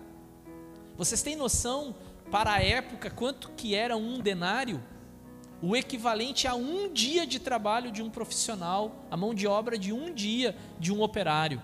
[0.96, 1.94] Vocês têm noção
[2.30, 4.82] para a época quanto que era um denário?
[5.60, 9.92] O equivalente a um dia de trabalho de um profissional, a mão de obra de
[9.92, 11.60] um dia de um operário.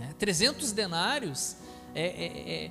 [0.00, 1.56] É, 300 denários
[1.94, 2.70] é, é, é,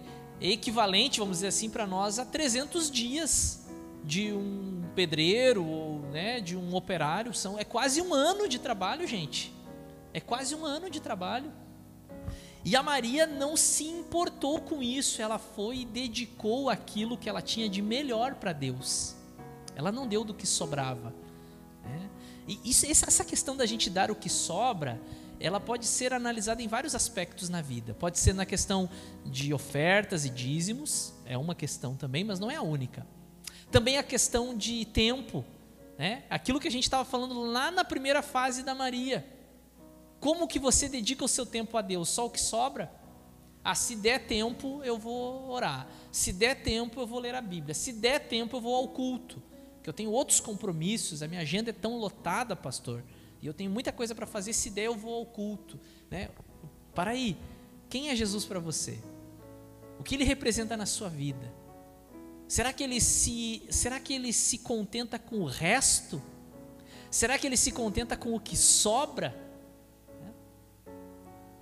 [0.51, 3.61] equivalente, vamos dizer assim, para nós a 300 dias
[4.03, 7.33] de um pedreiro ou né, de um operário.
[7.33, 9.53] São, é quase um ano de trabalho, gente.
[10.13, 11.51] É quase um ano de trabalho.
[12.65, 17.41] E a Maria não se importou com isso, ela foi e dedicou aquilo que ela
[17.41, 19.15] tinha de melhor para Deus.
[19.75, 21.13] Ela não deu do que sobrava.
[21.83, 22.09] Né?
[22.47, 25.01] E isso, essa questão da gente dar o que sobra
[25.39, 27.93] ela pode ser analisada em vários aspectos na vida.
[27.93, 28.89] Pode ser na questão
[29.25, 33.05] de ofertas e dízimos, é uma questão também, mas não é a única.
[33.71, 35.43] Também a questão de tempo,
[35.97, 36.23] né?
[36.29, 39.25] Aquilo que a gente estava falando lá na primeira fase da Maria.
[40.19, 42.09] Como que você dedica o seu tempo a Deus?
[42.09, 42.91] Só o que sobra?
[43.63, 45.87] Ah, se der tempo, eu vou orar.
[46.11, 47.73] Se der tempo, eu vou ler a Bíblia.
[47.73, 49.41] Se der tempo, eu vou ao culto.
[49.81, 53.03] Que eu tenho outros compromissos, a minha agenda é tão lotada, pastor
[53.43, 55.77] e eu tenho muita coisa para fazer, se der eu vou ao culto.
[56.09, 56.29] Né?
[56.95, 57.35] Para aí,
[57.89, 58.97] quem é Jesus para você?
[59.99, 61.53] O que ele representa na sua vida?
[62.47, 66.21] Será que ele se, será que ele se contenta com o resto?
[67.11, 69.35] Será que ele se contenta com o que sobra?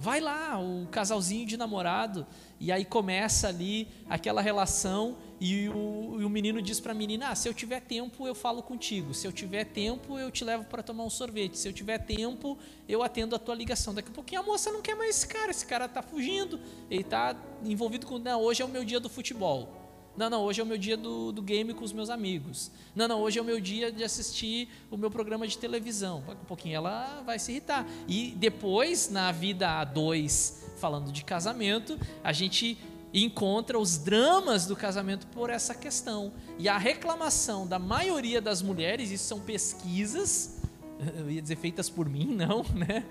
[0.02, 2.26] Vai lá, o casalzinho de namorado,
[2.60, 7.30] e aí começa ali aquela relação, e o, e o menino diz para a menina:
[7.30, 10.64] ah, se eu tiver tempo, eu falo contigo, se eu tiver tempo, eu te levo
[10.64, 12.58] para tomar um sorvete, se eu tiver tempo,
[12.90, 13.94] eu atendo a tua ligação.
[13.94, 16.60] Daqui a pouquinho a moça não quer mais esse cara, esse cara está fugindo,
[16.90, 18.18] ele está envolvido com.
[18.18, 19.81] Não, hoje é o meu dia do futebol.
[20.16, 22.70] Não, não, hoje é o meu dia do, do game com os meus amigos.
[22.94, 26.24] Não, não, hoje é o meu dia de assistir o meu programa de televisão.
[26.28, 27.88] Um pouquinho ela vai se irritar.
[28.08, 32.78] E depois, na vida a dois, falando de casamento, a gente
[33.14, 36.32] encontra os dramas do casamento por essa questão.
[36.58, 40.61] E a reclamação da maioria das mulheres, isso são pesquisas,
[41.18, 43.06] eu ia dizer feitas por mim, não, né?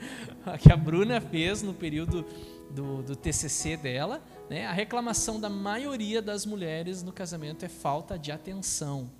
[0.60, 2.24] Que a Bruna fez no período
[2.70, 4.66] do, do TCC dela, né?
[4.66, 9.10] a reclamação da maioria das mulheres no casamento é falta de atenção,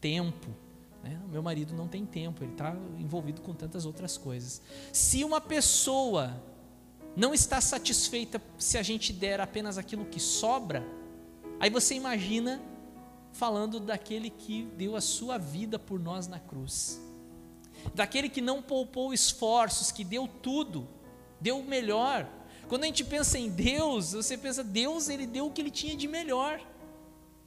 [0.00, 0.48] tempo.
[1.02, 1.18] Né?
[1.30, 4.62] Meu marido não tem tempo, ele está envolvido com tantas outras coisas.
[4.92, 6.40] Se uma pessoa
[7.16, 10.86] não está satisfeita se a gente der apenas aquilo que sobra,
[11.58, 12.62] aí você imagina
[13.32, 17.00] falando daquele que deu a sua vida por nós na cruz,
[17.94, 20.88] daquele que não poupou esforços, que deu tudo,
[21.40, 22.28] deu o melhor
[22.72, 25.94] quando a gente pensa em Deus, você pensa, Deus, ele deu o que ele tinha
[25.94, 26.58] de melhor.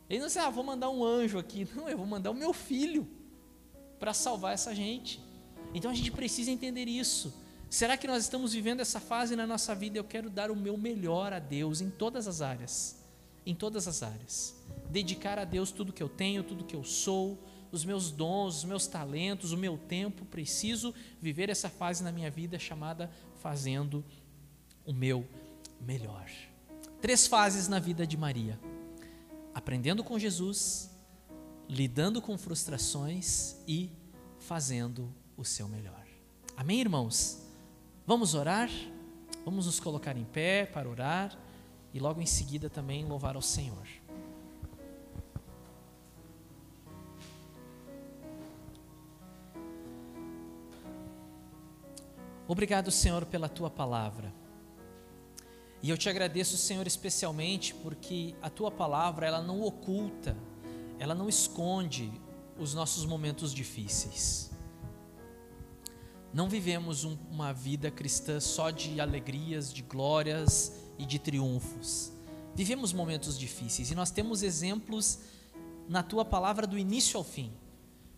[0.08, 1.68] Ele não disse, ah, vou mandar um anjo aqui.
[1.76, 3.08] Não, eu vou mandar o meu filho
[4.00, 5.20] para salvar essa gente.
[5.74, 7.34] Então a gente precisa entender isso.
[7.72, 9.98] Será que nós estamos vivendo essa fase na nossa vida?
[9.98, 13.04] Eu quero dar o meu melhor a Deus em todas as áreas.
[13.48, 14.56] Em todas as áreas.
[14.92, 17.36] Dedicar a Deus tudo que eu tenho, tudo que eu sou,
[17.76, 20.26] os meus dons, os meus talentos, o meu tempo.
[20.26, 24.04] Preciso viver essa fase na minha vida chamada fazendo
[24.86, 25.28] o meu
[25.80, 26.30] melhor.
[27.02, 28.60] Três fases na vida de Maria:
[29.54, 30.90] aprendendo com Jesus,
[31.70, 33.92] lidando com frustrações e
[34.40, 36.06] fazendo o seu melhor.
[36.58, 37.42] Amém, irmãos?
[38.08, 38.70] Vamos orar?
[39.44, 41.38] Vamos nos colocar em pé para orar
[41.94, 43.88] e logo em seguida também louvar ao Senhor.
[52.48, 54.32] Obrigado, Senhor, pela tua palavra.
[55.82, 60.38] E eu te agradeço, Senhor, especialmente porque a tua palavra, ela não oculta,
[61.00, 62.12] ela não esconde
[62.58, 64.52] os nossos momentos difíceis.
[66.34, 72.12] Não vivemos um, uma vida cristã só de alegrias, de glórias e de triunfos.
[72.54, 75.20] Vivemos momentos difíceis e nós temos exemplos
[75.88, 77.52] na tua palavra do início ao fim.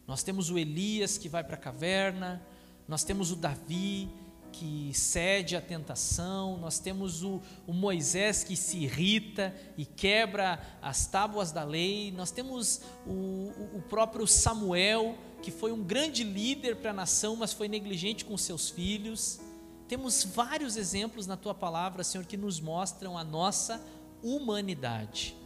[0.05, 2.41] Nós temos o Elias que vai para a caverna,
[2.87, 4.09] nós temos o Davi
[4.51, 11.05] que cede à tentação, nós temos o, o, Moisés que se irrita e quebra as
[11.05, 16.89] tábuas da lei, nós temos o, o próprio Samuel, que foi um grande líder para
[16.89, 19.39] a nação, mas foi negligente com seus filhos.
[19.87, 23.79] Temos vários exemplos na tua palavra, Senhor, que nos mostram a nossa
[24.23, 25.37] humanidade.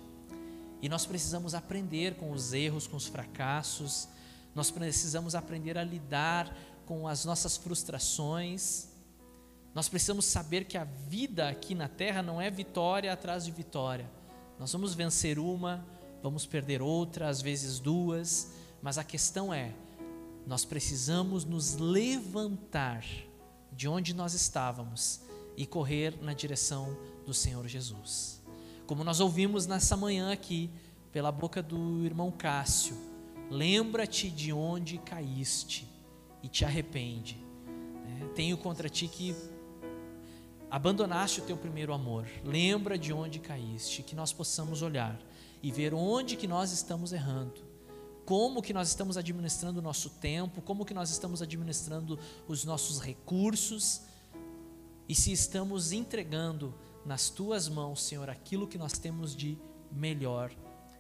[0.82, 4.08] E nós precisamos aprender com os erros, com os fracassos,
[4.54, 6.54] nós precisamos aprender a lidar
[6.92, 8.90] com as nossas frustrações.
[9.74, 14.12] Nós precisamos saber que a vida aqui na terra não é vitória atrás de vitória.
[14.60, 15.88] Nós vamos vencer uma,
[16.22, 19.74] vamos perder outra, às vezes duas, mas a questão é:
[20.46, 23.06] nós precisamos nos levantar
[23.72, 25.22] de onde nós estávamos
[25.56, 28.42] e correr na direção do Senhor Jesus.
[28.86, 30.70] Como nós ouvimos nessa manhã aqui,
[31.10, 32.98] pela boca do irmão Cássio,
[33.50, 35.90] lembra-te de onde caíste
[36.44, 37.38] e te arrepende.
[38.06, 38.30] Né?
[38.36, 39.36] Tenho contra ti que
[40.70, 42.28] abandonaste o teu primeiro amor.
[42.44, 45.20] Lembra de onde caíste, que nós possamos olhar
[45.62, 47.70] e ver onde que nós estamos errando.
[48.26, 52.18] Como que nós estamos administrando o nosso tempo, como que nós estamos administrando
[52.48, 54.04] os nossos recursos
[55.10, 56.74] e se estamos entregando
[57.06, 59.58] nas tuas mãos, Senhor, aquilo que nós temos de
[59.92, 60.52] melhor.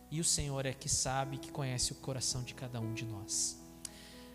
[0.09, 3.60] E o Senhor é que sabe, que conhece o coração de cada um de nós.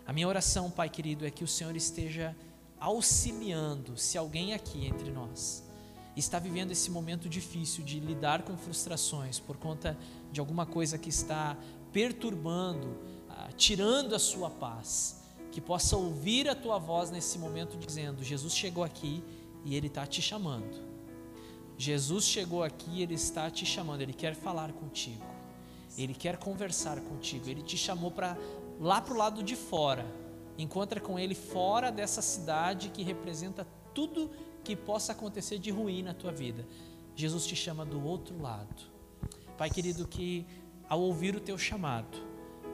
[0.07, 2.33] A minha oração, Pai querido, é que o Senhor esteja
[2.79, 5.67] auxiliando, se alguém aqui entre nós
[6.15, 9.97] está vivendo esse momento difícil de lidar com frustrações por conta
[10.31, 11.57] de alguma coisa que está
[11.91, 12.97] perturbando,
[13.29, 18.55] ah, tirando a sua paz, que possa ouvir a tua voz nesse momento dizendo: Jesus
[18.55, 19.21] chegou aqui
[19.65, 20.87] e ele está te chamando.
[21.77, 25.25] Jesus chegou aqui, ele está te chamando, ele quer falar contigo,
[25.97, 28.37] ele quer conversar contigo, ele te chamou para
[28.79, 30.05] lá para o lado de fora.
[30.57, 34.31] Encontra com ele fora dessa cidade que representa tudo
[34.63, 36.65] que possa acontecer de ruim na tua vida.
[37.15, 38.75] Jesus te chama do outro lado.
[39.57, 40.45] Pai querido, que
[40.87, 42.17] ao ouvir o teu chamado,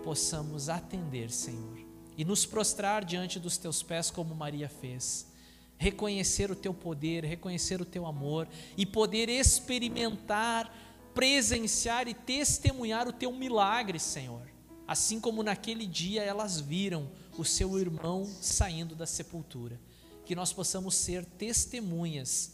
[0.04, 1.80] possamos atender, Senhor,
[2.18, 5.32] e nos prostrar diante dos teus pés como Maria fez.
[5.78, 8.48] Reconhecer o teu poder, reconhecer o teu amor
[8.78, 10.74] e poder experimentar,
[11.14, 14.53] presenciar e testemunhar o teu milagre, Senhor.
[14.88, 19.80] Assim como naquele dia elas viram o seu irmão saindo da sepultura.
[20.26, 22.54] Que nós possamos ser testemunhas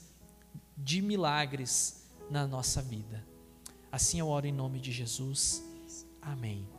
[0.78, 3.26] de milagres na nossa vida.
[3.92, 5.64] Assim eu oro em nome de Jesus.
[6.22, 6.79] Amém.